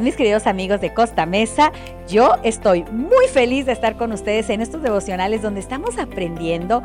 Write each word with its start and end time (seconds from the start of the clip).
Mis 0.00 0.14
queridos 0.14 0.46
amigos 0.46 0.82
de 0.82 0.92
Costa 0.92 1.24
Mesa, 1.24 1.72
yo 2.06 2.34
estoy 2.42 2.84
muy 2.92 3.28
feliz 3.28 3.64
de 3.64 3.72
estar 3.72 3.96
con 3.96 4.12
ustedes 4.12 4.50
en 4.50 4.60
estos 4.60 4.82
devocionales 4.82 5.40
donde 5.40 5.60
estamos 5.60 5.96
aprendiendo 5.96 6.82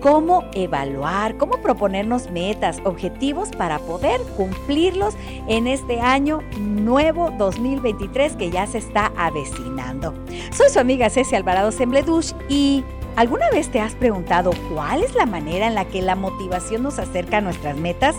cómo 0.00 0.44
evaluar, 0.54 1.36
cómo 1.38 1.60
proponernos 1.60 2.30
metas, 2.30 2.80
objetivos 2.84 3.50
para 3.50 3.80
poder 3.80 4.20
cumplirlos 4.36 5.16
en 5.48 5.66
este 5.66 6.00
año 6.00 6.40
nuevo 6.58 7.32
2023 7.36 8.36
que 8.36 8.50
ya 8.50 8.66
se 8.68 8.78
está 8.78 9.12
avecinando. 9.16 10.14
Soy 10.52 10.68
su 10.68 10.78
amiga 10.78 11.10
Ceci 11.10 11.34
Alvarado 11.34 11.72
Sembledush 11.72 12.32
y 12.48 12.84
¿alguna 13.16 13.50
vez 13.50 13.70
te 13.70 13.80
has 13.80 13.96
preguntado 13.96 14.52
cuál 14.72 15.02
es 15.02 15.14
la 15.16 15.26
manera 15.26 15.66
en 15.66 15.74
la 15.74 15.86
que 15.86 16.00
la 16.00 16.14
motivación 16.14 16.84
nos 16.84 17.00
acerca 17.00 17.38
a 17.38 17.40
nuestras 17.40 17.76
metas? 17.76 18.14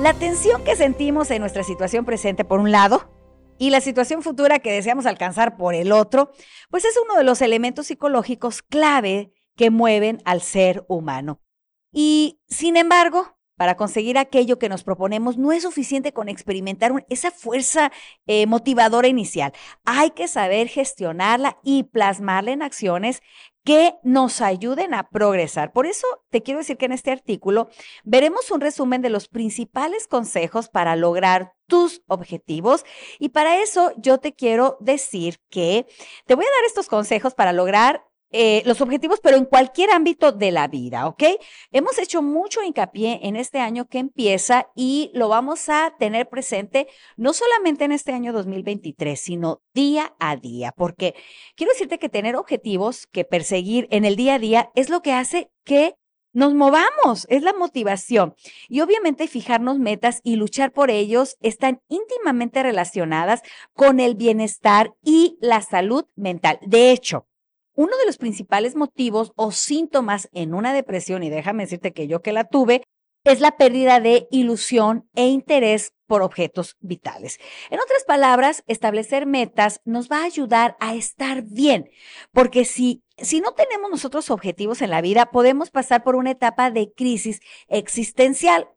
La 0.00 0.14
tensión 0.14 0.64
que 0.64 0.74
sentimos 0.74 1.30
en 1.30 1.40
nuestra 1.40 1.64
situación 1.64 2.06
presente 2.06 2.44
por 2.44 2.60
un 2.60 2.72
lado 2.72 3.17
y 3.58 3.70
la 3.70 3.80
situación 3.80 4.22
futura 4.22 4.60
que 4.60 4.72
deseamos 4.72 5.06
alcanzar 5.06 5.56
por 5.56 5.74
el 5.74 5.92
otro, 5.92 6.30
pues 6.70 6.84
es 6.84 6.94
uno 7.02 7.16
de 7.16 7.24
los 7.24 7.42
elementos 7.42 7.88
psicológicos 7.88 8.62
clave 8.62 9.32
que 9.56 9.70
mueven 9.70 10.22
al 10.24 10.40
ser 10.40 10.84
humano. 10.88 11.40
Y 11.92 12.40
sin 12.46 12.76
embargo, 12.76 13.38
para 13.58 13.76
conseguir 13.76 14.18
aquello 14.18 14.58
que 14.60 14.68
nos 14.68 14.84
proponemos, 14.84 15.36
no 15.36 15.50
es 15.50 15.64
suficiente 15.64 16.12
con 16.12 16.28
experimentar 16.28 17.04
esa 17.08 17.32
fuerza 17.32 17.90
eh, 18.26 18.46
motivadora 18.46 19.08
inicial. 19.08 19.52
Hay 19.84 20.10
que 20.10 20.28
saber 20.28 20.68
gestionarla 20.68 21.58
y 21.64 21.82
plasmarla 21.82 22.52
en 22.52 22.62
acciones 22.62 23.20
que 23.68 23.98
nos 24.02 24.40
ayuden 24.40 24.94
a 24.94 25.10
progresar. 25.10 25.74
Por 25.74 25.86
eso 25.86 26.06
te 26.30 26.42
quiero 26.42 26.56
decir 26.56 26.78
que 26.78 26.86
en 26.86 26.92
este 26.92 27.10
artículo 27.10 27.68
veremos 28.02 28.50
un 28.50 28.62
resumen 28.62 29.02
de 29.02 29.10
los 29.10 29.28
principales 29.28 30.08
consejos 30.08 30.70
para 30.70 30.96
lograr 30.96 31.52
tus 31.66 32.00
objetivos 32.06 32.86
y 33.18 33.28
para 33.28 33.62
eso 33.62 33.92
yo 33.98 34.16
te 34.16 34.32
quiero 34.34 34.78
decir 34.80 35.38
que 35.50 35.86
te 36.24 36.34
voy 36.34 36.46
a 36.46 36.56
dar 36.56 36.64
estos 36.66 36.88
consejos 36.88 37.34
para 37.34 37.52
lograr 37.52 38.07
eh, 38.30 38.62
los 38.66 38.80
objetivos, 38.80 39.20
pero 39.22 39.36
en 39.36 39.46
cualquier 39.46 39.90
ámbito 39.90 40.32
de 40.32 40.52
la 40.52 40.68
vida, 40.68 41.06
¿ok? 41.06 41.22
Hemos 41.72 41.98
hecho 41.98 42.22
mucho 42.22 42.62
hincapié 42.62 43.20
en 43.22 43.36
este 43.36 43.58
año 43.58 43.86
que 43.86 43.98
empieza 43.98 44.68
y 44.74 45.10
lo 45.14 45.28
vamos 45.28 45.68
a 45.68 45.94
tener 45.98 46.28
presente 46.28 46.88
no 47.16 47.32
solamente 47.32 47.84
en 47.84 47.92
este 47.92 48.12
año 48.12 48.32
2023, 48.32 49.18
sino 49.18 49.62
día 49.72 50.14
a 50.18 50.36
día, 50.36 50.72
porque 50.76 51.14
quiero 51.56 51.72
decirte 51.72 51.98
que 51.98 52.08
tener 52.08 52.36
objetivos 52.36 53.06
que 53.06 53.24
perseguir 53.24 53.88
en 53.90 54.04
el 54.04 54.16
día 54.16 54.34
a 54.34 54.38
día 54.38 54.70
es 54.74 54.90
lo 54.90 55.00
que 55.00 55.12
hace 55.12 55.50
que 55.64 55.94
nos 56.32 56.54
movamos, 56.54 57.26
es 57.30 57.42
la 57.42 57.52
motivación. 57.52 58.34
Y 58.68 58.80
obviamente 58.80 59.26
fijarnos 59.26 59.78
metas 59.78 60.20
y 60.22 60.36
luchar 60.36 60.72
por 60.72 60.90
ellos 60.90 61.36
están 61.40 61.80
íntimamente 61.88 62.62
relacionadas 62.62 63.42
con 63.72 63.98
el 64.00 64.14
bienestar 64.14 64.94
y 65.02 65.36
la 65.40 65.62
salud 65.62 66.04
mental. 66.14 66.58
De 66.66 66.92
hecho, 66.92 67.26
uno 67.78 67.96
de 67.96 68.06
los 68.06 68.18
principales 68.18 68.74
motivos 68.74 69.32
o 69.36 69.52
síntomas 69.52 70.28
en 70.32 70.52
una 70.52 70.72
depresión, 70.74 71.22
y 71.22 71.30
déjame 71.30 71.62
decirte 71.62 71.92
que 71.92 72.08
yo 72.08 72.22
que 72.22 72.32
la 72.32 72.42
tuve, 72.42 72.82
es 73.22 73.38
la 73.38 73.56
pérdida 73.56 74.00
de 74.00 74.26
ilusión 74.32 75.08
e 75.14 75.28
interés 75.28 75.92
por 76.08 76.22
objetos 76.22 76.76
vitales. 76.80 77.38
En 77.70 77.78
otras 77.78 78.02
palabras, 78.04 78.64
establecer 78.66 79.26
metas 79.26 79.80
nos 79.84 80.10
va 80.10 80.22
a 80.22 80.24
ayudar 80.24 80.76
a 80.80 80.96
estar 80.96 81.42
bien, 81.42 81.88
porque 82.32 82.64
si, 82.64 83.04
si 83.16 83.40
no 83.40 83.52
tenemos 83.52 83.92
nosotros 83.92 84.28
objetivos 84.30 84.82
en 84.82 84.90
la 84.90 85.00
vida, 85.00 85.30
podemos 85.30 85.70
pasar 85.70 86.02
por 86.02 86.16
una 86.16 86.32
etapa 86.32 86.72
de 86.72 86.92
crisis 86.92 87.38
existencial. 87.68 88.68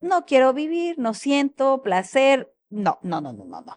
No 0.00 0.26
quiero 0.26 0.52
vivir, 0.52 0.98
no 0.98 1.14
siento 1.14 1.80
placer, 1.80 2.52
no, 2.70 2.98
no, 3.02 3.20
no, 3.20 3.32
no, 3.32 3.44
no, 3.44 3.60
no. 3.60 3.76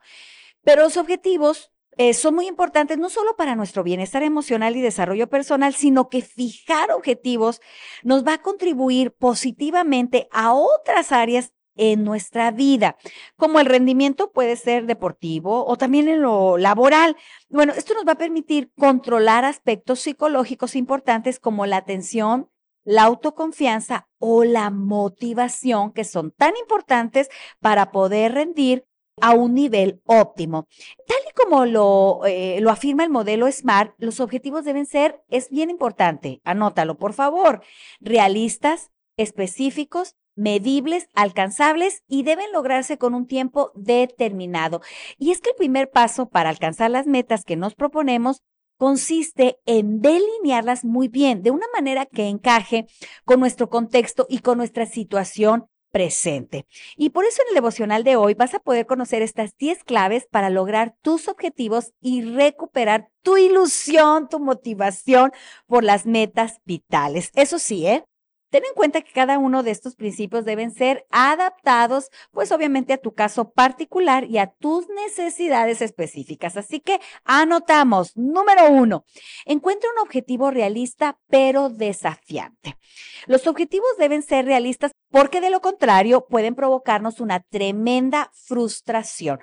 Pero 0.64 0.82
los 0.82 0.98
objetivos 0.98 1.72
eh, 1.98 2.14
son 2.14 2.36
muy 2.36 2.48
importantes 2.48 2.98
no 2.98 3.10
solo 3.10 3.36
para 3.36 3.56
nuestro 3.56 3.84
bienestar 3.84 4.24
emocional 4.24 4.76
y 4.76 4.82
desarrollo 4.82 5.30
personal, 5.30 5.74
sino 5.74 6.10
que 6.10 6.22
fijar 6.22 6.92
objetivos 6.92 7.62
nos 8.04 8.26
va 8.26 8.36
a 8.36 8.42
contribuir 8.42 9.12
positivamente 9.12 10.28
a 10.32 10.54
otras 10.54 11.12
áreas 11.12 11.54
en 11.76 12.04
nuestra 12.04 12.52
vida, 12.52 12.98
como 13.38 13.60
el 13.60 13.66
rendimiento 13.66 14.32
puede 14.32 14.56
ser 14.56 14.86
deportivo 14.86 15.66
o 15.66 15.78
también 15.78 16.08
en 16.10 16.22
lo 16.22 16.58
laboral. 16.58 17.18
Bueno, 17.50 17.74
esto 17.74 17.94
nos 17.94 18.06
va 18.06 18.14
a 18.14 18.18
permitir 18.18 18.72
controlar 18.78 19.46
aspectos 19.46 20.02
psicológicos 20.02 20.76
importantes 20.76 21.40
como 21.40 21.66
la 21.66 21.78
atención, 21.78 22.50
la 22.84 23.04
autoconfianza 23.04 24.10
o 24.20 24.44
la 24.44 24.70
motivación, 24.70 25.92
que 25.92 26.04
son 26.04 26.32
tan 26.32 26.56
importantes 26.58 27.30
para 27.60 27.92
poder 27.92 28.34
rendir 28.34 28.86
a 29.22 29.34
un 29.34 29.54
nivel 29.54 30.02
óptimo. 30.06 30.68
Tal 31.08 31.18
y 31.30 31.34
como 31.34 31.66
lo, 31.66 32.22
eh, 32.26 32.60
lo 32.62 32.70
afirma 32.70 33.04
el 33.04 33.10
modelo 33.10 33.52
SMART, 33.52 33.94
los 33.98 34.20
objetivos 34.20 34.66
deben 34.66 34.86
ser, 34.86 35.22
es 35.30 35.50
bien 35.50 35.70
importante, 35.70 36.42
anótalo 36.44 36.98
por 36.98 37.14
favor, 37.14 37.62
realistas, 38.00 38.92
específicos, 39.18 40.16
medibles, 40.36 41.08
alcanzables 41.14 42.04
y 42.08 42.24
deben 42.24 42.52
lograrse 42.52 42.98
con 42.98 43.14
un 43.14 43.28
tiempo 43.28 43.72
determinado. 43.76 44.82
Y 45.18 45.32
es 45.32 45.42
que 45.42 45.52
el 45.52 45.56
primer 45.56 45.90
paso 45.90 46.30
para 46.30 46.50
alcanzar 46.50 46.90
las 46.92 47.06
metas 47.06 47.44
que 47.44 47.56
nos 47.56 47.76
proponemos 47.76 48.42
consiste 48.78 49.60
en 49.68 50.02
delinearlas 50.02 50.84
muy 50.84 51.08
bien, 51.08 51.44
de 51.44 51.52
una 51.52 51.68
manera 51.72 52.08
que 52.08 52.28
encaje 52.28 52.88
con 53.26 53.40
nuestro 53.40 53.70
contexto 53.70 54.26
y 54.28 54.40
con 54.40 54.58
nuestra 54.58 54.88
situación 54.88 55.68
presente. 55.92 56.66
Y 56.98 57.10
por 57.12 57.26
eso 57.26 57.42
en 57.42 57.50
el 57.50 57.56
devocional 57.56 58.04
de 58.04 58.16
hoy 58.16 58.34
vas 58.34 58.54
a 58.54 58.60
poder 58.60 58.86
conocer 58.86 59.22
estas 59.22 59.56
10 59.58 59.84
claves 59.84 60.28
para 60.30 60.50
lograr 60.50 60.96
tus 61.02 61.28
objetivos 61.28 61.94
y 62.02 62.24
recuperar 62.24 63.10
tu 63.22 63.38
ilusión, 63.38 64.28
tu 64.30 64.40
motivación 64.40 65.32
por 65.68 65.84
las 65.84 66.06
metas 66.06 66.58
vitales. 66.66 67.32
Eso 67.36 67.60
sí, 67.60 67.88
¿eh? 67.88 68.04
Ten 68.52 68.66
en 68.66 68.74
cuenta 68.76 69.02
que 69.02 69.14
cada 69.14 69.40
uno 69.40 69.64
de 69.64 69.72
estos 69.72 69.96
principios 69.96 70.44
deben 70.44 70.72
ser 70.72 71.08
adaptados, 71.10 72.12
pues 72.32 72.52
obviamente 72.52 72.92
a 72.92 72.98
tu 72.98 73.14
caso 73.14 73.52
particular 73.52 74.26
y 74.26 74.40
a 74.40 74.48
tus 74.48 74.90
necesidades 74.90 75.82
específicas. 75.82 76.58
Así 76.58 76.82
que 76.82 77.00
anotamos, 77.24 78.16
número 78.18 78.70
uno, 78.70 79.06
encuentra 79.46 79.90
un 79.96 80.00
objetivo 80.00 80.52
realista 80.52 81.18
pero 81.30 81.70
desafiante. 81.70 82.78
Los 83.26 83.48
objetivos 83.48 83.88
deben 83.98 84.22
ser 84.22 84.46
realistas 84.46 84.92
porque 85.10 85.40
de 85.40 85.50
lo 85.50 85.62
contrario 85.62 86.28
pueden 86.28 86.54
provocarnos 86.54 87.22
una 87.22 87.40
tremenda 87.40 88.32
frustración. 88.34 89.40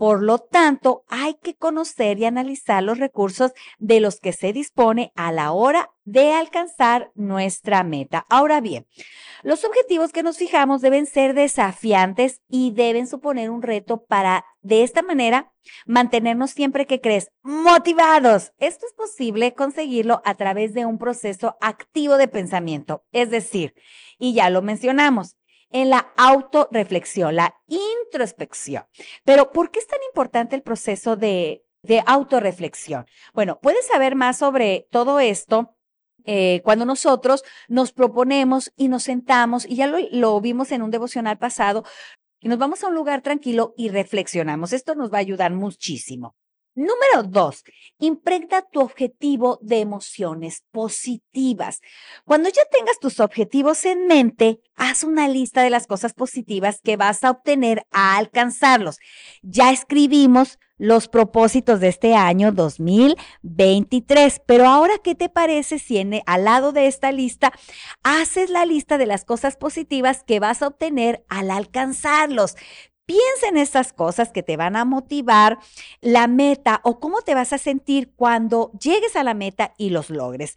Por 0.00 0.22
lo 0.22 0.38
tanto, 0.38 1.04
hay 1.08 1.34
que 1.42 1.56
conocer 1.56 2.18
y 2.18 2.24
analizar 2.24 2.82
los 2.82 2.96
recursos 2.96 3.52
de 3.78 4.00
los 4.00 4.18
que 4.18 4.32
se 4.32 4.54
dispone 4.54 5.12
a 5.14 5.30
la 5.30 5.52
hora 5.52 5.90
de 6.04 6.32
alcanzar 6.32 7.12
nuestra 7.14 7.84
meta. 7.84 8.24
Ahora 8.30 8.62
bien, 8.62 8.86
los 9.42 9.62
objetivos 9.62 10.10
que 10.10 10.22
nos 10.22 10.38
fijamos 10.38 10.80
deben 10.80 11.04
ser 11.04 11.34
desafiantes 11.34 12.40
y 12.48 12.70
deben 12.70 13.06
suponer 13.06 13.50
un 13.50 13.60
reto 13.60 14.06
para, 14.06 14.46
de 14.62 14.84
esta 14.84 15.02
manera, 15.02 15.52
mantenernos 15.84 16.52
siempre 16.52 16.86
que 16.86 17.02
crees 17.02 17.30
motivados. 17.42 18.52
Esto 18.56 18.86
es 18.86 18.94
posible 18.94 19.52
conseguirlo 19.52 20.22
a 20.24 20.34
través 20.34 20.72
de 20.72 20.86
un 20.86 20.96
proceso 20.96 21.58
activo 21.60 22.16
de 22.16 22.26
pensamiento, 22.26 23.04
es 23.12 23.28
decir, 23.28 23.74
y 24.18 24.32
ya 24.32 24.48
lo 24.48 24.62
mencionamos, 24.62 25.36
en 25.70 25.90
la 25.90 26.12
autorreflexión, 26.16 27.36
la 27.36 27.54
introspección. 27.66 28.84
Pero, 29.24 29.52
¿por 29.52 29.70
qué 29.70 29.78
es 29.78 29.86
tan 29.86 30.00
importante 30.08 30.56
el 30.56 30.62
proceso 30.62 31.16
de, 31.16 31.64
de 31.82 32.02
autorreflexión? 32.06 33.06
Bueno, 33.32 33.58
puedes 33.60 33.86
saber 33.86 34.16
más 34.16 34.38
sobre 34.38 34.88
todo 34.90 35.20
esto 35.20 35.76
eh, 36.24 36.60
cuando 36.64 36.84
nosotros 36.84 37.44
nos 37.68 37.92
proponemos 37.92 38.72
y 38.76 38.88
nos 38.88 39.04
sentamos, 39.04 39.66
y 39.66 39.76
ya 39.76 39.86
lo, 39.86 39.98
lo, 40.10 40.40
vimos 40.40 40.72
en 40.72 40.82
un 40.82 40.90
devocional 40.90 41.38
pasado, 41.38 41.84
y 42.40 42.48
nos 42.48 42.58
vamos 42.58 42.82
a 42.82 42.88
un 42.88 42.94
lugar 42.94 43.22
tranquilo 43.22 43.74
y 43.76 43.88
reflexionamos. 43.88 44.72
Esto 44.72 44.94
nos 44.94 45.12
va 45.12 45.18
a 45.18 45.20
ayudar 45.20 45.52
muchísimo. 45.52 46.34
Número 46.74 47.24
dos, 47.24 47.64
impregna 47.98 48.62
tu 48.62 48.80
objetivo 48.80 49.58
de 49.60 49.80
emociones 49.80 50.62
positivas. 50.70 51.80
Cuando 52.24 52.48
ya 52.48 52.62
tengas 52.70 53.00
tus 53.00 53.18
objetivos 53.18 53.84
en 53.84 54.06
mente, 54.06 54.60
haz 54.76 55.02
una 55.02 55.28
lista 55.28 55.62
de 55.62 55.70
las 55.70 55.88
cosas 55.88 56.14
positivas 56.14 56.80
que 56.80 56.96
vas 56.96 57.24
a 57.24 57.30
obtener 57.32 57.86
a 57.90 58.16
alcanzarlos. 58.16 58.98
Ya 59.42 59.72
escribimos 59.72 60.58
los 60.80 61.08
propósitos 61.08 61.78
de 61.78 61.88
este 61.88 62.14
año 62.14 62.52
2023, 62.52 64.40
pero 64.46 64.66
ahora, 64.66 64.94
¿qué 65.04 65.14
te 65.14 65.28
parece 65.28 65.78
si 65.78 65.98
en, 65.98 66.22
al 66.24 66.44
lado 66.44 66.72
de 66.72 66.86
esta 66.86 67.12
lista 67.12 67.52
haces 68.02 68.48
la 68.48 68.64
lista 68.64 68.96
de 68.96 69.04
las 69.04 69.26
cosas 69.26 69.56
positivas 69.58 70.24
que 70.24 70.40
vas 70.40 70.62
a 70.62 70.68
obtener 70.68 71.22
al 71.28 71.50
alcanzarlos? 71.50 72.56
Piensa 73.10 73.48
en 73.48 73.56
esas 73.56 73.92
cosas 73.92 74.30
que 74.30 74.44
te 74.44 74.56
van 74.56 74.76
a 74.76 74.84
motivar 74.84 75.58
la 76.00 76.28
meta 76.28 76.80
o 76.84 77.00
cómo 77.00 77.22
te 77.22 77.34
vas 77.34 77.52
a 77.52 77.58
sentir 77.58 78.12
cuando 78.14 78.70
llegues 78.80 79.16
a 79.16 79.24
la 79.24 79.34
meta 79.34 79.74
y 79.78 79.90
los 79.90 80.10
logres. 80.10 80.54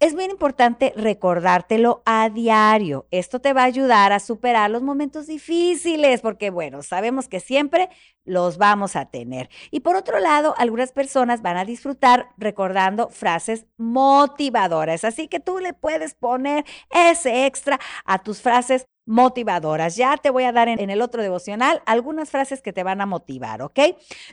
es 0.00 0.14
bien 0.14 0.30
importante 0.30 0.94
recordártelo 0.96 2.02
a 2.06 2.30
diario. 2.30 3.06
Esto 3.10 3.40
te 3.40 3.52
va 3.54 3.62
a 3.62 3.66
ayudar 3.66 4.12
a 4.12 4.20
superar 4.20 4.70
los 4.70 4.82
momentos 4.82 5.26
difíciles, 5.26 6.22
porque 6.22 6.50
bueno, 6.50 6.82
sabemos 6.82 7.28
que 7.28 7.40
siempre 7.40 7.90
los 8.24 8.58
vamos 8.58 8.96
a 8.96 9.06
tener. 9.06 9.50
Y 9.70 9.80
por 9.80 9.96
otro 9.96 10.20
lado, 10.20 10.54
algunas 10.58 10.92
personas 10.92 11.42
van 11.42 11.56
a 11.58 11.64
disfrutar 11.66 12.28
recordando 12.38 13.10
frases 13.10 13.66
motivadoras, 13.78 15.04
así 15.04 15.28
que 15.28 15.40
tú 15.40 15.58
le 15.58 15.74
puedes 15.74 16.14
poner 16.14 16.64
ese 16.90 17.46
extra 17.46 17.80
a 18.06 18.22
tus 18.22 18.40
frases 18.42 18.86
motivadoras. 19.06 19.96
Ya 19.96 20.16
te 20.16 20.30
voy 20.30 20.44
a 20.44 20.52
dar 20.52 20.68
en, 20.68 20.90
el 20.90 21.02
otro 21.02 21.22
devocional 21.22 21.82
algunas 21.86 22.30
frases 22.30 22.62
que 22.62 22.72
te 22.72 22.82
van 22.82 23.00
a 23.00 23.06
motivar, 23.06 23.62
¿ok? 23.62 23.78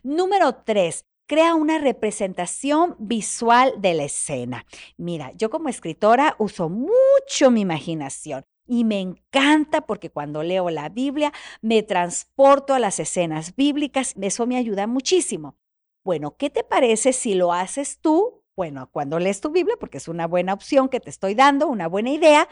Número 0.04 0.56
tres, 0.64 1.06
crea 1.28 1.56
una 1.56 1.78
representación 1.78 2.96
visual 3.00 3.74
de 3.78 3.94
la 3.94 4.04
escena. 4.04 4.66
Mira, 4.98 5.32
yo 5.36 5.50
como 5.50 5.70
escritora 5.70 6.36
uso 6.40 6.70
mucho 6.70 7.52
mi 7.52 7.62
imaginación. 7.62 8.44
Y 8.68 8.86
me 8.86 9.02
encanta 9.02 9.82
porque 9.82 10.12
cuando 10.12 10.44
leo 10.44 10.70
la 10.70 10.88
Biblia 10.88 11.34
me 11.62 11.84
transporto 11.84 12.74
a 12.74 12.80
las 12.80 13.00
escenas 13.00 13.56
bíblicas. 13.56 14.14
Eso 14.22 14.48
me 14.48 14.56
ayuda 14.56 14.88
muchísimo. 14.88 15.58
Bueno, 16.04 16.36
¿qué 16.38 16.50
te 16.50 16.64
parece 16.64 17.12
si 17.12 17.34
lo 17.34 17.52
haces 17.52 18.00
tú? 18.00 18.44
Bueno, 18.56 18.90
cuando 18.92 19.20
lees 19.20 19.42
tu 19.42 19.50
Biblia, 19.50 19.76
porque 19.80 19.98
es 19.98 20.08
una 20.08 20.28
buena 20.28 20.54
opción 20.54 20.90
que 20.90 21.00
te 21.00 21.10
estoy 21.10 21.36
dando, 21.36 21.68
una 21.68 21.88
buena 21.88 22.12
idea, 22.12 22.48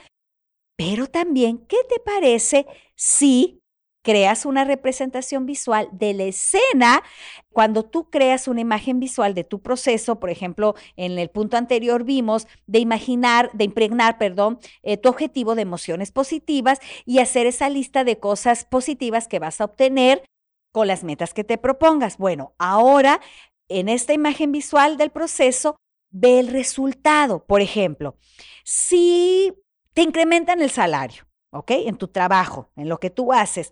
pero 0.80 1.08
también, 1.08 1.58
¿qué 1.68 1.76
te 1.90 2.00
parece 2.00 2.66
si 2.96 3.62
creas 4.02 4.46
una 4.46 4.64
representación 4.64 5.46
visual 5.46 5.90
de 5.92 6.14
la 6.14 6.24
escena? 6.24 7.04
Cuando 7.52 7.84
tú 7.84 8.10
creas 8.10 8.48
una 8.48 8.62
imagen 8.62 8.98
visual 8.98 9.34
de 9.34 9.44
tu 9.44 9.62
proceso, 9.62 10.22
por 10.22 10.30
ejemplo, 10.30 10.76
en 10.96 11.20
el 11.20 11.30
punto 11.30 11.58
anterior 11.58 12.06
vimos 12.06 12.48
de 12.66 12.80
imaginar, 12.80 13.52
de 13.52 13.66
impregnar, 13.66 14.18
perdón, 14.18 14.58
eh, 14.82 14.96
tu 14.96 15.10
objetivo 15.10 15.54
de 15.54 15.64
emociones 15.64 16.14
positivas 16.14 16.80
y 17.06 17.20
hacer 17.20 17.46
esa 17.46 17.68
lista 17.68 18.06
de 18.06 18.18
cosas 18.18 18.64
positivas 18.64 19.28
que 19.28 19.40
vas 19.40 19.60
a 19.60 19.66
obtener 19.66 20.24
con 20.72 20.88
las 20.88 21.04
metas 21.04 21.34
que 21.34 21.44
te 21.44 21.58
propongas. 21.58 22.18
Bueno, 22.18 22.54
ahora 22.58 23.20
en 23.68 23.90
esta 23.90 24.14
imagen 24.14 24.54
visual 24.54 24.96
del 24.96 25.10
proceso, 25.10 25.76
ve 26.10 26.40
el 26.40 26.48
resultado. 26.48 27.46
Por 27.46 27.60
ejemplo, 27.60 28.16
si 28.64 29.54
te 29.94 30.02
incrementan 30.02 30.62
el 30.62 30.70
salario, 30.70 31.24
¿ok? 31.52 31.72
En 31.72 31.98
tu 31.98 32.08
trabajo, 32.08 32.72
en 32.76 32.90
lo 32.90 33.00
que 33.00 33.10
tú 33.10 33.34
haces. 33.34 33.72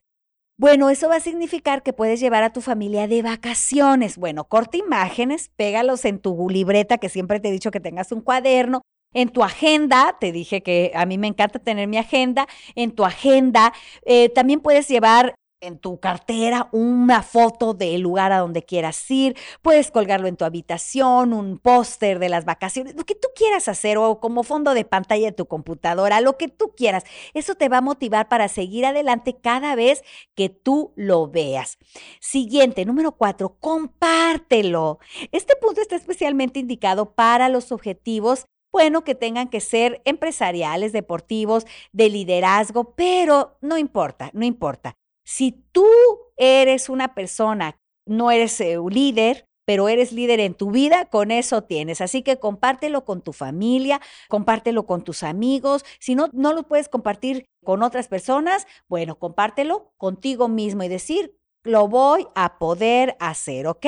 Bueno, 0.60 0.90
eso 0.90 1.10
va 1.10 1.18
a 1.18 1.20
significar 1.20 1.84
que 1.84 1.94
puedes 1.94 2.20
llevar 2.20 2.44
a 2.44 2.52
tu 2.52 2.62
familia 2.62 3.08
de 3.08 3.22
vacaciones. 3.22 4.18
Bueno, 4.18 4.46
corta 4.46 4.78
imágenes, 4.78 5.52
pégalos 5.56 6.04
en 6.06 6.20
tu 6.20 6.50
libreta, 6.50 6.98
que 6.98 7.10
siempre 7.10 7.40
te 7.40 7.50
he 7.50 7.52
dicho 7.52 7.70
que 7.70 7.80
tengas 7.80 8.12
un 8.12 8.22
cuaderno, 8.22 8.82
en 9.14 9.30
tu 9.30 9.44
agenda, 9.44 10.18
te 10.20 10.32
dije 10.32 10.62
que 10.62 10.92
a 10.94 11.06
mí 11.06 11.18
me 11.18 11.28
encanta 11.28 11.60
tener 11.60 11.88
mi 11.88 11.98
agenda, 11.98 12.48
en 12.76 12.92
tu 12.92 13.06
agenda 13.06 13.74
eh, 14.06 14.30
también 14.30 14.60
puedes 14.60 14.88
llevar 14.88 15.36
en 15.60 15.80
tu 15.80 16.00
cartera 16.00 16.70
una 16.72 17.24
foto 17.24 17.74
del 17.74 18.02
lugar 18.02 18.32
a 18.32 18.40
donde 18.40 18.64
quieras 18.64 19.10
ir, 19.10 19.36
puedes 19.62 19.92
colgarlo 19.92 20.28
en 20.28 20.38
tu 20.38 20.46
habitación, 20.46 21.34
un 21.34 21.58
póster 21.58 22.20
de 22.20 22.30
las 22.30 22.46
vacaciones, 22.46 22.96
lo 22.96 23.06
que 23.06 23.16
tú 23.16 23.30
quieras 23.36 23.68
hacer 23.68 23.98
o 23.98 24.20
como 24.20 24.44
fondo 24.44 24.74
de 24.74 24.86
pantalla 24.86 25.28
de 25.28 25.32
tu 25.32 25.48
computadora, 25.48 26.22
lo 26.22 26.38
que 26.38 26.48
tú 26.48 26.74
quieras. 26.76 27.04
Eso 27.34 27.56
te 27.56 27.70
va 27.70 27.78
a 27.78 27.82
motivar 27.82 28.30
para 28.30 28.48
seguir 28.48 28.86
adelante 28.86 29.36
cada 29.42 29.76
vez 29.76 30.04
que 30.36 30.50
tú 30.50 30.94
lo 30.96 31.28
veas. 31.28 31.78
Siguiente, 32.20 32.86
número 32.86 33.14
cuatro, 33.14 33.58
compártelo. 33.60 35.00
Este 35.32 35.56
punto 35.56 35.82
está 35.82 35.96
especialmente 35.96 36.60
indicado 36.60 37.14
para 37.14 37.50
los 37.50 37.72
objetivos 37.72 38.46
bueno, 38.70 39.04
que 39.04 39.16
tengan 39.16 39.48
que 39.48 39.62
ser 39.62 40.02
empresariales, 40.06 40.92
deportivos, 40.92 41.66
de 41.94 42.10
liderazgo, 42.10 42.94
pero 42.96 43.58
no 43.62 43.78
importa, 43.78 44.30
no 44.34 44.46
importa. 44.46 44.98
Si 45.28 45.52
tú 45.74 45.86
eres 46.38 46.88
una 46.88 47.14
persona, 47.14 47.78
no 48.06 48.32
eres 48.32 48.62
eh, 48.62 48.80
un 48.80 48.94
líder, 48.94 49.46
pero 49.66 49.90
eres 49.90 50.14
líder 50.14 50.40
en 50.40 50.54
tu 50.54 50.72
vida, 50.72 51.10
con 51.10 51.32
eso 51.32 51.64
tienes. 51.64 52.00
Así 52.00 52.22
que 52.22 52.40
compártelo 52.40 53.04
con 53.04 53.22
tu 53.22 53.34
familia, 53.34 54.00
compártelo 54.30 54.86
con 54.86 55.04
tus 55.04 55.24
amigos. 55.24 55.84
Si 56.00 56.16
no, 56.16 56.30
no 56.32 56.54
lo 56.54 56.64
puedes 56.64 56.88
compartir 56.88 57.46
con 57.62 57.84
otras 57.84 58.08
personas, 58.08 58.68
bueno, 58.88 59.20
compártelo 59.20 59.92
contigo 59.98 60.48
mismo 60.48 60.84
y 60.84 60.88
decir, 60.88 61.38
lo 61.62 61.90
voy 61.90 62.26
a 62.34 62.58
poder 62.58 63.18
hacer, 63.20 63.68
¿ok? 63.68 63.86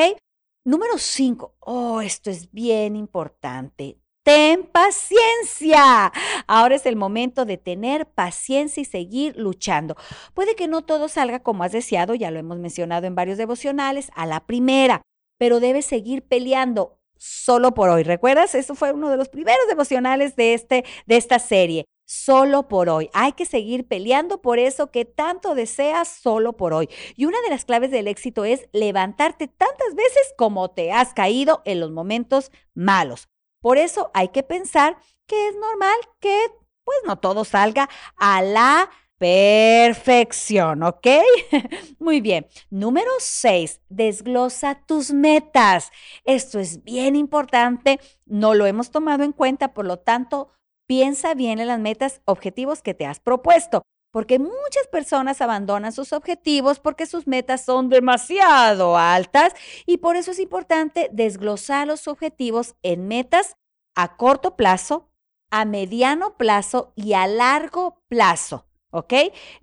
Número 0.65 0.97
cinco, 0.97 1.55
oh, 1.61 2.01
esto 2.01 2.29
es 2.29 2.51
bien 2.51 2.97
importante 2.97 3.97
ten 4.23 4.63
paciencia. 4.63 6.11
Ahora 6.47 6.75
es 6.75 6.85
el 6.85 6.95
momento 6.95 7.45
de 7.45 7.57
tener 7.57 8.05
paciencia 8.07 8.81
y 8.81 8.85
seguir 8.85 9.35
luchando. 9.37 9.95
Puede 10.33 10.55
que 10.55 10.67
no 10.67 10.81
todo 10.81 11.07
salga 11.07 11.39
como 11.39 11.63
has 11.63 11.71
deseado, 11.71 12.15
ya 12.15 12.31
lo 12.31 12.39
hemos 12.39 12.57
mencionado 12.59 13.07
en 13.07 13.15
varios 13.15 13.37
devocionales, 13.37 14.11
a 14.15 14.25
la 14.25 14.45
primera, 14.45 15.01
pero 15.37 15.59
debes 15.59 15.85
seguir 15.85 16.23
peleando 16.23 16.99
solo 17.17 17.73
por 17.73 17.89
hoy. 17.89 18.03
¿Recuerdas? 18.03 18.55
Eso 18.55 18.75
fue 18.75 18.91
uno 18.91 19.09
de 19.09 19.17
los 19.17 19.29
primeros 19.29 19.67
devocionales 19.67 20.35
de, 20.35 20.53
este, 20.53 20.85
de 21.05 21.17
esta 21.17 21.39
serie. 21.39 21.85
Solo 22.05 22.67
por 22.67 22.89
hoy. 22.89 23.09
Hay 23.13 23.33
que 23.33 23.45
seguir 23.45 23.87
peleando 23.87 24.41
por 24.41 24.57
eso 24.57 24.89
que 24.89 25.05
tanto 25.05 25.53
deseas 25.53 26.07
solo 26.07 26.53
por 26.53 26.73
hoy. 26.73 26.89
Y 27.15 27.25
una 27.25 27.39
de 27.41 27.49
las 27.49 27.65
claves 27.65 27.91
del 27.91 28.07
éxito 28.07 28.45
es 28.45 28.67
levantarte 28.73 29.47
tantas 29.47 29.93
veces 29.93 30.33
como 30.35 30.71
te 30.71 30.91
has 30.91 31.13
caído 31.13 31.61
en 31.65 31.79
los 31.79 31.91
momentos 31.91 32.51
malos. 32.73 33.27
Por 33.61 33.77
eso 33.77 34.11
hay 34.13 34.29
que 34.29 34.43
pensar 34.43 34.97
que 35.27 35.47
es 35.47 35.55
normal 35.55 35.95
que 36.19 36.37
pues 36.83 36.97
no 37.05 37.17
todo 37.19 37.45
salga 37.45 37.87
a 38.17 38.41
la 38.41 38.89
perfección, 39.19 40.81
¿ok? 40.81 41.07
Muy 41.99 42.21
bien. 42.21 42.47
Número 42.69 43.11
seis, 43.19 43.81
desglosa 43.89 44.81
tus 44.85 45.11
metas. 45.11 45.91
Esto 46.23 46.59
es 46.59 46.83
bien 46.83 47.15
importante, 47.15 47.99
no 48.25 48.55
lo 48.55 48.65
hemos 48.65 48.91
tomado 48.91 49.23
en 49.23 49.33
cuenta, 49.33 49.73
por 49.73 49.85
lo 49.85 49.99
tanto, 49.99 50.49
piensa 50.87 51.35
bien 51.35 51.59
en 51.59 51.67
las 51.67 51.79
metas, 51.79 52.21
objetivos 52.25 52.81
que 52.81 52.93
te 52.93 53.05
has 53.05 53.19
propuesto 53.19 53.83
porque 54.11 54.39
muchas 54.39 54.87
personas 54.91 55.41
abandonan 55.41 55.91
sus 55.91 56.13
objetivos 56.13 56.79
porque 56.79 57.05
sus 57.05 57.27
metas 57.27 57.63
son 57.63 57.89
demasiado 57.89 58.97
altas 58.97 59.53
y 59.85 59.97
por 59.97 60.15
eso 60.15 60.31
es 60.31 60.39
importante 60.39 61.09
desglosar 61.11 61.87
los 61.87 62.07
objetivos 62.07 62.75
en 62.81 63.07
metas 63.07 63.57
a 63.95 64.15
corto 64.17 64.55
plazo, 64.55 65.09
a 65.51 65.65
mediano 65.65 66.37
plazo 66.37 66.93
y 66.95 67.13
a 67.13 67.27
largo 67.27 68.01
plazo. 68.07 68.65
¿Ok? 68.91 69.13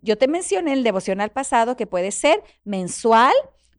Yo 0.00 0.16
te 0.16 0.28
mencioné 0.28 0.70
en 0.72 0.78
el 0.78 0.84
devocional 0.84 1.30
pasado 1.30 1.76
que 1.76 1.88
puede 1.88 2.12
ser 2.12 2.44
mensual, 2.62 3.34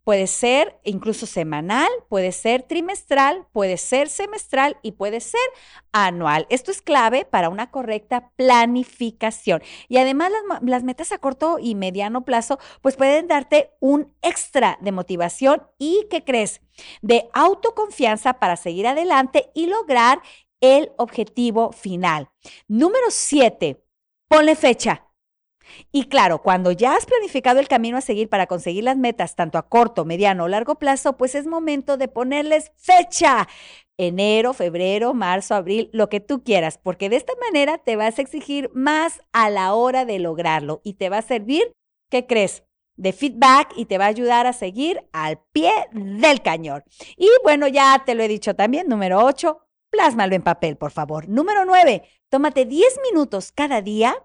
Puede 0.08 0.26
ser 0.26 0.80
incluso 0.84 1.26
semanal, 1.26 1.90
puede 2.08 2.32
ser 2.32 2.62
trimestral, 2.62 3.46
puede 3.52 3.76
ser 3.76 4.08
semestral 4.08 4.78
y 4.80 4.92
puede 4.92 5.20
ser 5.20 5.42
anual. 5.92 6.46
Esto 6.48 6.70
es 6.70 6.80
clave 6.80 7.26
para 7.26 7.50
una 7.50 7.70
correcta 7.70 8.32
planificación. 8.36 9.60
Y 9.86 9.98
además 9.98 10.32
las, 10.62 10.82
metas 10.82 11.12
a 11.12 11.18
corto 11.18 11.58
y 11.60 11.74
mediano 11.74 12.24
plazo 12.24 12.58
pues 12.80 12.96
pueden 12.96 13.28
darte 13.28 13.72
un 13.80 14.10
extra 14.22 14.78
de 14.80 14.92
motivación 14.92 15.66
y, 15.76 16.06
¿qué 16.08 16.24
crees? 16.24 16.62
De 17.02 17.28
autoconfianza 17.34 18.38
para 18.38 18.56
seguir 18.56 18.86
adelante 18.86 19.50
y 19.54 19.66
lograr 19.66 20.22
el 20.62 20.90
objetivo 20.96 21.70
final. 21.72 22.30
Número 22.66 23.10
siete, 23.10 23.84
ponle 24.26 24.56
fecha. 24.56 25.07
Y 25.92 26.04
claro, 26.04 26.42
cuando 26.42 26.72
ya 26.72 26.94
has 26.94 27.06
planificado 27.06 27.60
el 27.60 27.68
camino 27.68 27.96
a 27.96 28.02
seguir 28.02 28.28
para 28.28 28.46
conseguir 28.46 28.84
las 28.84 28.96
metas, 28.96 29.36
tanto 29.36 29.58
a 29.58 29.68
corto, 29.68 30.04
mediano 30.04 30.44
o 30.44 30.48
largo 30.48 30.76
plazo, 30.76 31.16
pues 31.16 31.34
es 31.34 31.46
momento 31.46 31.96
de 31.96 32.08
ponerles 32.08 32.72
fecha. 32.76 33.48
Enero, 33.96 34.52
febrero, 34.52 35.12
marzo, 35.14 35.54
abril, 35.54 35.90
lo 35.92 36.08
que 36.08 36.20
tú 36.20 36.44
quieras, 36.44 36.78
porque 36.78 37.08
de 37.08 37.16
esta 37.16 37.32
manera 37.44 37.78
te 37.78 37.96
vas 37.96 38.18
a 38.18 38.22
exigir 38.22 38.70
más 38.72 39.20
a 39.32 39.50
la 39.50 39.74
hora 39.74 40.04
de 40.04 40.20
lograrlo 40.20 40.80
y 40.84 40.94
te 40.94 41.08
va 41.08 41.18
a 41.18 41.22
servir, 41.22 41.72
¿qué 42.08 42.26
crees? 42.26 42.62
de 42.98 43.12
feedback 43.12 43.72
y 43.76 43.86
te 43.86 43.96
va 43.96 44.04
a 44.04 44.08
ayudar 44.08 44.46
a 44.46 44.52
seguir 44.52 45.08
al 45.12 45.40
pie 45.52 45.72
del 45.92 46.42
cañón. 46.42 46.82
Y 47.16 47.28
bueno, 47.42 47.68
ya 47.68 48.02
te 48.04 48.14
lo 48.14 48.22
he 48.22 48.28
dicho 48.28 48.54
también, 48.54 48.88
número 48.88 49.24
8, 49.24 49.58
plásmalo 49.88 50.34
en 50.34 50.42
papel, 50.42 50.76
por 50.76 50.90
favor. 50.90 51.28
Número 51.28 51.64
9, 51.64 52.02
tómate 52.28 52.66
10 52.66 53.00
minutos 53.10 53.52
cada 53.52 53.80
día 53.80 54.16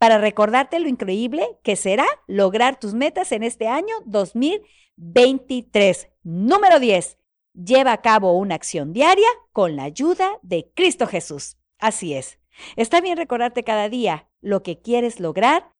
para 0.00 0.18
recordarte 0.18 0.80
lo 0.80 0.88
increíble 0.88 1.46
que 1.62 1.76
será 1.76 2.06
lograr 2.26 2.80
tus 2.80 2.94
metas 2.94 3.30
en 3.32 3.42
este 3.42 3.68
año 3.68 3.94
2023. 4.06 6.08
Número 6.22 6.80
10. 6.80 7.18
Lleva 7.52 7.92
a 7.92 8.00
cabo 8.00 8.32
una 8.32 8.54
acción 8.54 8.94
diaria 8.94 9.28
con 9.52 9.76
la 9.76 9.82
ayuda 9.82 10.38
de 10.40 10.72
Cristo 10.74 11.06
Jesús. 11.06 11.58
Así 11.78 12.14
es. 12.14 12.38
Está 12.76 13.02
bien 13.02 13.18
recordarte 13.18 13.62
cada 13.62 13.90
día 13.90 14.26
lo 14.40 14.62
que 14.62 14.80
quieres 14.80 15.20
lograr, 15.20 15.70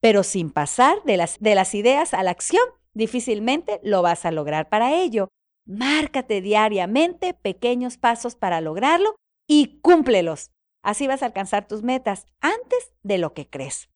pero 0.00 0.22
sin 0.22 0.50
pasar 0.50 1.02
de 1.04 1.18
las, 1.18 1.38
de 1.40 1.54
las 1.54 1.74
ideas 1.74 2.14
a 2.14 2.22
la 2.22 2.30
acción, 2.30 2.64
difícilmente 2.94 3.80
lo 3.82 4.00
vas 4.00 4.24
a 4.24 4.30
lograr. 4.30 4.70
Para 4.70 4.94
ello, 4.94 5.28
márcate 5.66 6.40
diariamente 6.40 7.34
pequeños 7.34 7.98
pasos 7.98 8.36
para 8.36 8.62
lograrlo 8.62 9.16
y 9.46 9.80
cúmplelos. 9.82 10.50
Así 10.86 11.08
vas 11.08 11.24
a 11.24 11.26
alcanzar 11.26 11.66
tus 11.66 11.82
metas 11.82 12.26
antes 12.38 12.92
de 13.02 13.18
lo 13.18 13.34
que 13.34 13.50
crees. 13.50 13.90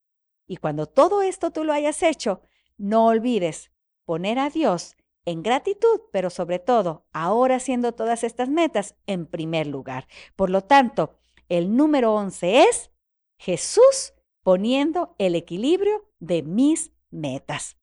Y 0.45 0.57
cuando 0.57 0.87
todo 0.87 1.21
esto 1.21 1.51
tú 1.51 1.63
lo 1.63 1.71
hayas 1.71 2.03
hecho, 2.03 2.41
no 2.75 3.05
olvides 3.05 3.71
poner 4.03 4.37
a 4.39 4.49
Dios 4.49 4.97
en 5.23 5.41
gratitud, 5.41 6.01
pero 6.11 6.29
sobre 6.29 6.59
todo, 6.59 7.07
ahora 7.13 7.55
haciendo 7.55 7.93
todas 7.93 8.25
estas 8.25 8.49
metas 8.49 8.95
en 9.07 9.25
primer 9.25 9.67
lugar. 9.67 10.05
Por 10.35 10.49
lo 10.49 10.65
tanto, 10.65 11.15
el 11.47 11.77
número 11.77 12.13
11 12.13 12.63
es 12.63 12.91
Jesús 13.37 14.13
poniendo 14.43 15.15
el 15.17 15.35
equilibrio 15.35 16.11
de 16.19 16.43
mis 16.43 16.91
metas. 17.09 17.77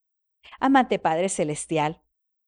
Amante 0.59 0.99
Padre 0.99 1.29
Celestial, 1.29 2.03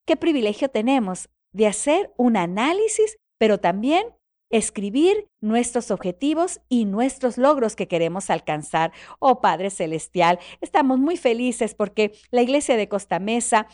qué 0.06 0.16
privilegio 0.16 0.70
tenemos 0.70 1.28
de 1.54 1.66
hacer 1.66 2.14
un 2.18 2.38
análisis, 2.38 3.18
pero 3.40 3.60
también 3.60 4.16
escribir 4.52 5.28
nuestros 5.40 5.92
objetivos 5.92 6.62
y 6.70 6.86
nuestros 6.86 7.38
logros 7.38 7.76
que 7.76 7.88
queremos 7.88 8.30
alcanzar. 8.30 8.92
Oh 9.20 9.42
Padre 9.42 9.70
Celestial, 9.70 10.40
estamos 10.62 11.00
muy 11.00 11.18
felices 11.18 11.76
porque 11.76 12.12
la 12.32 12.42
Iglesia 12.42 12.78
de 12.78 12.90
Costa 12.90 13.20
Mesa 13.20 13.68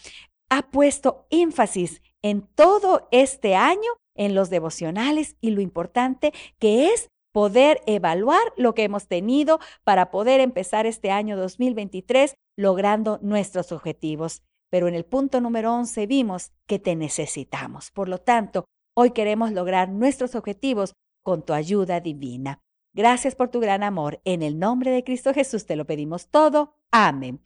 ha 0.50 0.70
puesto 0.70 1.28
énfasis 1.30 2.02
en 2.22 2.42
todo 2.42 3.08
este 3.12 3.56
año 3.56 3.92
en 4.16 4.34
los 4.36 4.50
devocionales 4.50 5.36
y 5.42 5.52
lo 5.52 5.62
importante 5.62 6.34
que 6.60 6.88
es 6.88 7.10
poder 7.32 7.82
evaluar 7.86 8.42
lo 8.56 8.74
que 8.74 8.84
hemos 8.84 9.08
tenido 9.08 9.60
para 9.84 10.10
poder 10.10 10.40
empezar 10.40 10.86
este 10.86 11.12
año 11.12 11.38
2023 11.38 12.34
logrando 12.58 13.20
nuestros 13.22 13.72
objetivos. 13.72 14.42
Pero 14.70 14.88
en 14.88 14.96
el 14.96 15.06
punto 15.06 15.40
número 15.40 15.74
11 15.74 16.08
vimos 16.08 16.52
que 16.66 16.80
te 16.80 16.96
necesitamos. 16.96 17.92
Por 17.92 18.10
lo 18.10 18.18
tanto, 18.18 18.66
hoy 19.00 19.12
queremos 19.12 19.52
lograr 19.52 19.90
nuestros 19.90 20.34
objetivos 20.34 20.96
con 21.22 21.46
tu 21.46 21.54
ayuda 21.54 22.00
divina. 22.00 22.64
Gracias 22.94 23.36
por 23.36 23.50
tu 23.50 23.60
gran 23.60 23.84
amor. 23.84 24.20
En 24.26 24.42
el 24.42 24.58
nombre 24.58 24.90
de 24.90 25.04
Cristo 25.04 25.36
Jesús 25.36 25.68
te 25.68 25.76
lo 25.76 25.86
pedimos 25.86 26.30
todo. 26.30 26.74
Amén. 26.90 27.40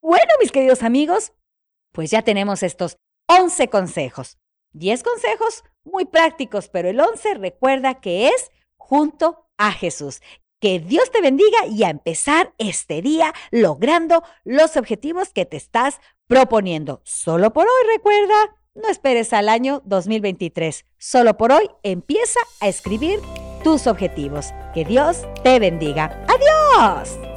Bueno, 0.00 0.30
mis 0.40 0.52
queridos 0.52 0.84
amigos, 0.84 1.32
pues 1.90 2.12
ya 2.12 2.22
tenemos 2.22 2.62
estos 2.62 2.98
11 3.26 3.68
consejos. 3.70 4.38
10 4.74 5.02
consejos 5.02 5.64
muy 5.82 6.04
prácticos, 6.04 6.68
pero 6.68 6.88
el 6.88 7.00
11 7.00 7.34
recuerda 7.34 8.00
que 8.00 8.28
es 8.28 8.52
junto 8.76 9.48
a 9.58 9.72
Jesús. 9.72 10.22
Que 10.60 10.78
Dios 10.78 11.10
te 11.10 11.20
bendiga 11.20 11.66
y 11.66 11.82
a 11.82 11.90
empezar 11.90 12.54
este 12.58 13.02
día 13.02 13.34
logrando 13.50 14.22
los 14.44 14.76
objetivos 14.76 15.32
que 15.32 15.44
te 15.44 15.56
estás 15.56 15.98
proponiendo. 16.28 17.00
Solo 17.04 17.52
por 17.52 17.66
hoy, 17.66 17.96
recuerda, 17.96 18.63
no 18.74 18.88
esperes 18.88 19.32
al 19.32 19.48
año 19.48 19.82
2023. 19.84 20.84
Solo 20.98 21.36
por 21.36 21.52
hoy 21.52 21.70
empieza 21.82 22.40
a 22.60 22.68
escribir 22.68 23.20
tus 23.62 23.86
objetivos. 23.86 24.52
Que 24.74 24.84
Dios 24.84 25.22
te 25.42 25.58
bendiga. 25.58 26.24
Adiós. 26.28 27.33